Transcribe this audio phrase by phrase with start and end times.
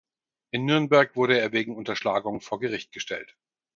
[0.49, 3.37] In Nürnberg wurde er wegen Unterschlagung vor Gericht gestellt.